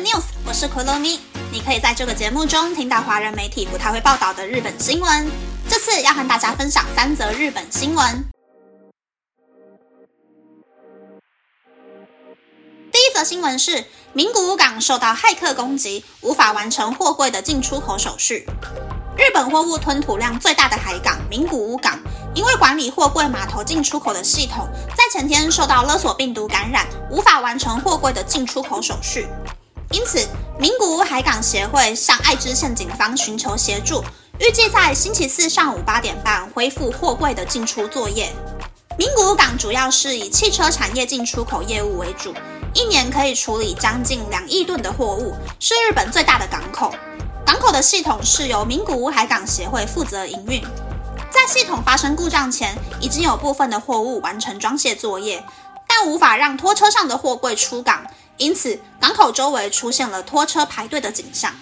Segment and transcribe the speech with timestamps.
[0.00, 1.18] news，我是 Kuromi。
[1.50, 5.30] 你可以在这个节目中听到华人媒体不太会报道的日本新闻。
[5.68, 8.24] 这次要和大家分享三则日本新闻。
[12.90, 18.46] 第一则新闻是名古屋港受到骇客攻击，无法完成货柜的进出口手续。
[19.16, 21.98] 日本货物吞吐量最大的海港名古屋港，
[22.34, 29.26] 因为管理货柜码头进出口的系统在前天受到勒索病毒感染，无法完成货柜的进出口手续。
[29.92, 30.26] 因此，
[30.58, 34.02] 名古屋海港协会向爱知县警方寻求协助，
[34.38, 38.32] 预计在星期四上午八点半恢复货柜的进出作业。
[38.98, 42.32] 名古屋港主要是以汽车产业进出口业务为主，
[42.72, 46.90] 一年可以处理将近两亿吨的货物，是日本最大的港口。
[47.44, 50.62] 港口的系统是由名古屋海港协会负责营运。
[51.30, 55.44] 在系统发生故障前，已经有部分的货物完成装卸作业，
[55.86, 61.52] 但无法让拖车上的货柜出港，因此港口周围出现了拖车排队的景象。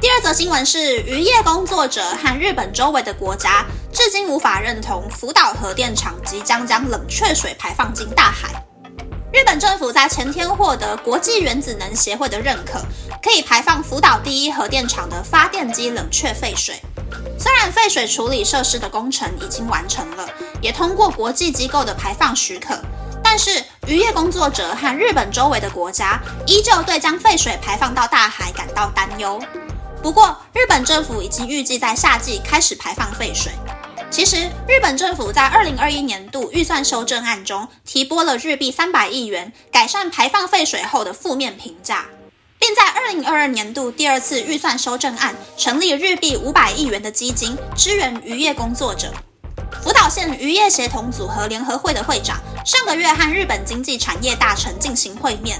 [0.00, 8.64] 第二则新闻是，渔业工作者和日本周围的国家至今无法认同福岛核电厂即将将冷却水排放进大海。
[9.32, 12.80] 日本政府在前天获得国际原子能协会的认可，
[13.22, 16.80] 可以排放福岛第一核电厂的发电机冷却废水。
[17.38, 20.28] 虽然废水处理设施的工程已经完成了，
[20.62, 22.74] 也通过国际机构的排放许可，
[23.32, 29.40] 但是渔业工作者和日本周围的国家依旧对将废水排放到大海感到担忧。
[30.02, 33.52] 不过，日本政府已经预计在夏季开始排放废水。
[34.10, 42.06] 其实，日本政府在二零二一年度预算修正案中提拨了日币三百亿元，改善排放废水后的负面评价，
[42.58, 49.14] 并在二零二二年度第二次预算修正案成立日币五百亿元的基金，支援渔业工作者。
[49.82, 55.58] 福岛县渔业协同组合联合会的会长上个月和日本经济产业大臣进行会面，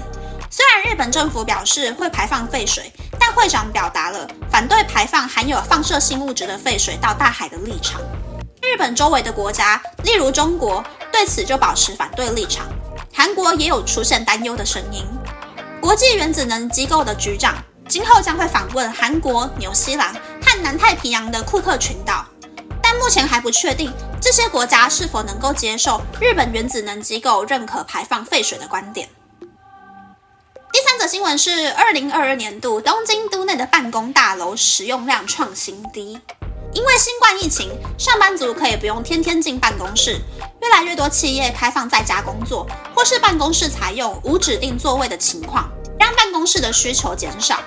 [0.49, 7.99] 虽然日本政府表示会排放废水，但会长表达了反对排放含有放射性物质的废水到大海的立场。
[8.61, 12.67] 日本周围的国家，例如中国，对此就保持反对立场。
[13.13, 15.03] 韩国也有出现担忧的声音。
[15.81, 17.55] 国际原子能机构的局长
[17.87, 22.23] 今后将会访问韩国、纽西兰和南太平洋的库克群岛，
[23.01, 23.91] 目前还不确定
[24.21, 29.09] 这些国家是否能够接受日本原子能机构认可排放废水的观点。
[30.71, 36.21] 第三则新闻是，二零二二年度东京都内的办公大楼使用量创新低。
[36.73, 40.21] 因为新冠疫情，上班族可以不用天天进办公室，
[40.61, 45.67] 越来越多企业开放在家工作，或是办公室采用无指定座位的情况，
[45.99, 47.59] 让办公室的需求减少。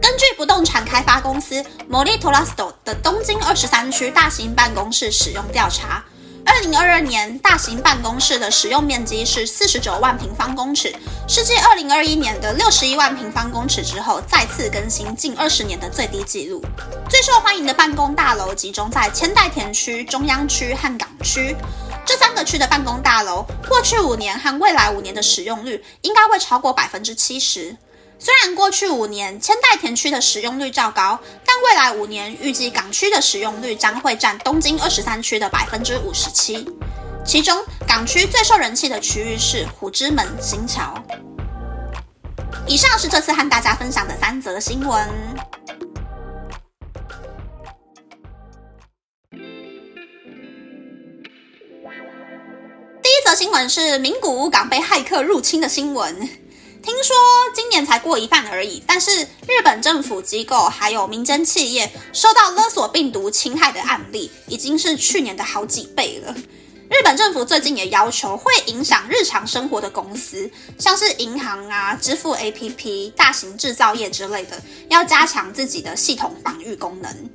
[0.00, 6.04] 根据不动产开发公司 Molitorasto 的东京二十三区大型办公室使用调查。
[6.44, 10.92] 二零二二年大型办公室的使用面积是四十九万平方公尺，
[11.28, 16.64] 是继二零二一年的六十一万平方公尺之后，再次更新近二十年的最低纪录。
[17.08, 21.54] 最受欢迎的办公大楼集中在千代田区、中央区和港区
[22.06, 27.76] 这三个区的办公大楼，过去五年和未来五年的使用率应该会超过百分之七十。
[28.22, 36.68] 虽然过去五年千代田区的使用率较高，但未来五年预计港区的使用率将会占东京二十三区的百分之五十七。
[37.24, 40.94] 其中港区最受人气的区域是虎之门新桥。
[42.66, 45.08] 以上是这次和大家分享的三则新闻。
[53.02, 56.28] 第一则新闻是名古屋港被骇客入侵的新闻。
[56.82, 57.14] 听说
[57.54, 66.34] 今年才过一半而已，但是日本政府机构还有民间企业受到勒索病毒侵害的案例，已经是去年的好几倍了。
[66.88, 77.30] 日本政府最近也要求会影响日常生活的公司，像是银行啊、支付 APP、大型制造业之类的，要加强自己的系统防御功能。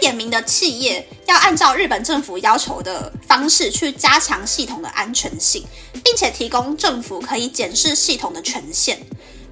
[0.00, 5.64] 点名的企业要按照日本政府要求的方式去加强系统的安全性，
[6.02, 8.98] 并且提供政府可以检视系统的权限。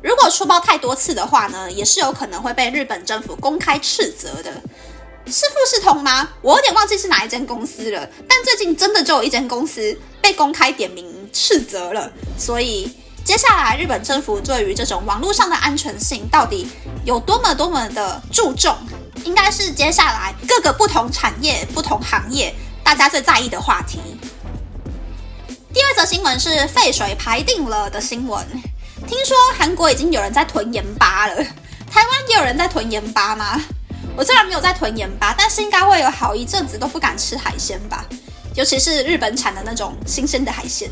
[0.03, 4.63] 如果出包太多次的话呢，也是有可能会被日本政府公开斥责的。
[5.27, 6.31] 是富士通吗？
[6.41, 8.09] 我有点忘记是哪一间公司了。
[8.27, 12.11] 但最近真的就有一间公司被公开点名斥责了。
[12.39, 12.91] 所以
[13.25, 16.67] 接下来日本政府对于这种网络上的安全性到底
[17.05, 18.75] 有多么多么的注重？
[19.29, 24.01] 应该是接下来各个不同产业、不同行业大家最在意的话题。
[25.71, 28.43] 第二则新闻是废水排定了的新闻。
[29.07, 33.61] 听说韩国已经有人在囤盐巴了，台湾也有人在囤盐巴吗？
[34.17, 38.07] 我虽然没有在囤盐巴，但是应该会有好一阵子都不敢吃海鲜吧，
[38.55, 40.91] 尤其是日本产的那种新鲜的海鲜。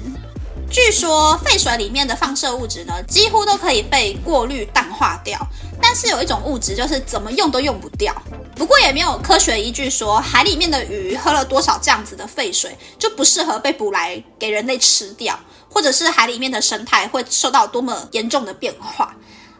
[0.68, 5.38] 据说废水里面的放射物质呢，几乎都可以被过滤淡化掉，
[5.80, 8.14] 但是有一种物质就是怎么用都用不掉。
[8.54, 19.14] 不过也没有科学依据说海里面的鱼喝了多少这样子的废水就不适合被捕来给人类吃掉，或者是海里面的生态会受到多么严重的变化。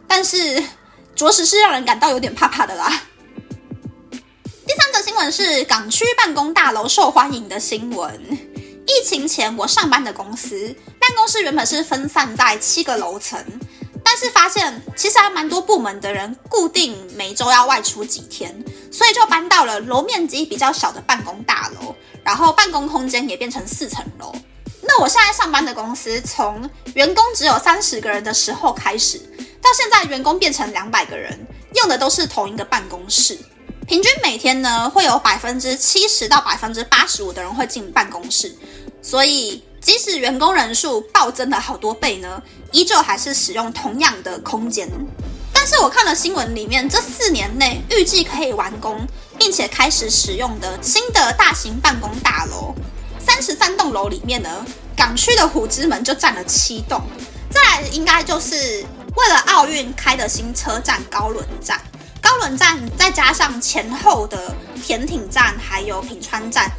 [0.07, 0.63] 但是
[1.15, 3.01] 着实是让人感到有点怕怕的啦。
[4.11, 8.56] 第三个新闻是港区办公大楼受欢迎的新闻。
[8.87, 13.37] 疫情前，我上班的公司办公室原本是分散在七个楼层，
[14.03, 21.93] 但是发现其实还蛮多部门的人固定每周要外出几天，所以就搬到了楼面积比较小的办公大楼，
[22.23, 24.33] 然后办公空间也变成四层楼。
[24.81, 29.19] 那我现在上班的公司，从员工只有三十个人的时候开始，
[29.61, 31.37] 到现在员工变成两百个人，
[31.75, 33.37] 用的都是同一个办公室。
[33.87, 38.53] 平均每天呢，会有百分之七十到百分之八十五的人会进办公室，
[39.01, 42.43] 所以即使员工人数暴增了好多倍呢，
[42.73, 44.89] 依旧还是使用同样的空间。
[45.53, 49.07] 但是我看了新闻里面，这四年内预计可以完工
[49.39, 52.75] 并且开始使用的新的大型办公大楼，
[53.25, 54.65] 三十三栋楼里面呢，
[54.97, 57.01] 港区的虎之门就占了七栋，
[57.49, 58.85] 再来应该就是
[59.15, 61.81] 为了奥运开的新车站高轮站。
[62.27, 64.53] 高轮站再加上前后的
[64.83, 66.69] 田町站，还有品川站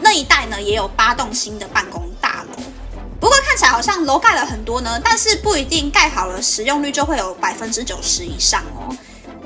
[0.00, 2.62] 那一带呢，也有八栋新的办公大楼。
[3.20, 8.96] 不过看起来好像楼盖了很多呢，但是不一定盖好了使用率就会有百分之九十以上哦。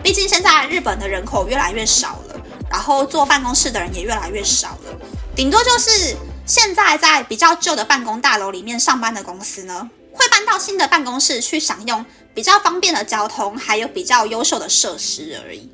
[0.01, 2.41] 毕竟现在日本的人口越来越少了，
[2.71, 4.97] 然后坐办公室的人也越来越少了，
[5.35, 6.17] 顶多就是
[6.47, 12.05] 现在在比较旧的办公大楼里面上班的公司呢，会搬到新的办公室去享用。
[12.35, 15.69] 比较方便的交通，还有比较优秀的设施而已。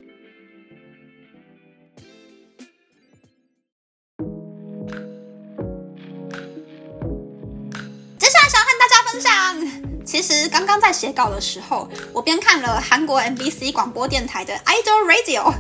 [8.19, 15.53] 接下来想要和大家分享，其实刚刚在写稿的时候，我边看了韩国 MBC 广播电台的 Idol Radio，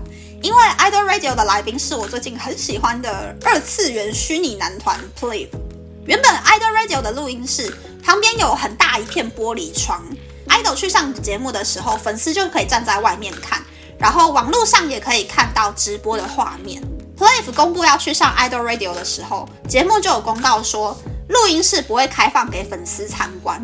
[0.42, 5.48] 因为 Idol Radio 的来宾是我最近很喜欢的二次元虚拟男团 Play。
[6.06, 10.02] 原本 Idol Radio 的录音室旁边有很大一片玻璃窗。
[10.48, 13.62] idol 去上节目的时候，粉丝就可以站在外面看，
[13.98, 16.82] 然后网络上也可以看到直播的画面。
[17.16, 20.94] Play 公布要去上 idol radio 的时候，节目就有公告说，
[21.28, 23.58] 录音室不会开放给粉丝参观。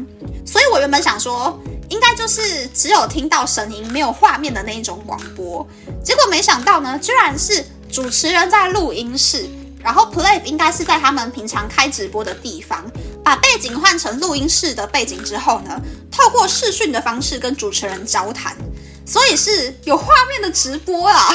[0.47, 1.61] 所以我原本想说，
[1.91, 5.67] 应该就是只有听到声音，没有画面的那一种广播。
[6.03, 9.47] 结果没想到呢，居然是主持人在录音室，
[9.83, 12.85] 然后 Play 应该是在他们平常开直播的地方。
[13.23, 15.79] 把背景换成录音室的背景之后呢，
[16.11, 18.57] 透过视讯的方式跟主持人交谈，
[19.05, 21.29] 所以是有画面的直播啊。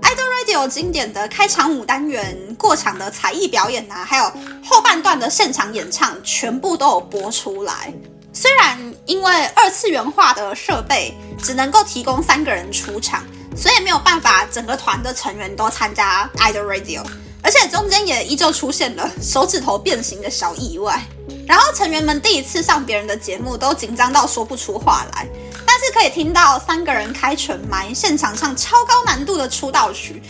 [0.00, 4.32] Idol Radio 经典的开场舞单元、过场的才艺表演啊，还有
[4.64, 7.92] 后半段的现场演唱，全部都有播出来。
[8.32, 13.24] 虽然因为二次元化的设备只能够提供三个人出场，
[13.56, 17.02] 所以没有办法整个团的成员都参加 Idol Radio。
[17.48, 21.02] 而且中间也依旧出现了手指头变形的小意外，
[21.46, 25.26] 然后成员们第一次上别人的节目都紧张到说不出话来，
[25.64, 30.22] 但是可以听到三个人开全麦，现场唱超高难度的出道曲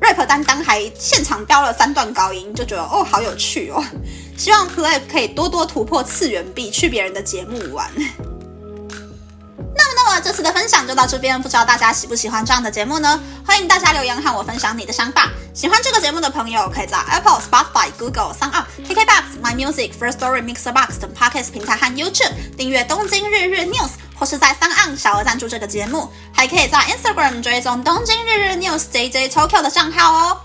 [0.00, 3.80] ，rap 担当还现场飙了三段高音，就觉得哦好有趣哦，
[4.36, 7.88] 希望 Play 可以多多突破次元壁，去别人的节目玩。
[10.20, 13.20] 这次的分享就到这边，不知道大家喜不喜欢这样的节目呢？
[13.46, 15.28] 欢迎大家留言和我分享你的想法。
[15.52, 24.68] 喜欢这个节目的朋友，可以在 Apple、Spotify、Google、s o n g KKBox、My Music、First Story、Mixerbox 等 Podcast 平台和 YouTube 订阅《东京日日 News》，或是在 s o
[24.88, 26.10] n 小额赞助这个节目。
[26.32, 30.40] 还可以在 Instagram 追踪《东京日日 News JJ Tokyo》的账号哦。